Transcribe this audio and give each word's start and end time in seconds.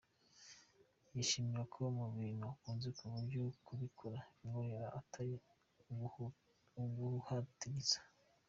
Yishimira 1.15 1.63
kuba 1.71 1.89
mu 1.97 2.05
bintu 2.17 2.43
akunze 2.53 2.87
ku 2.97 3.03
buryo 3.13 3.41
kubikora 3.65 4.19
bimworohera 4.37 4.87
atari 4.99 5.33
uguhatiriza. 6.81 7.99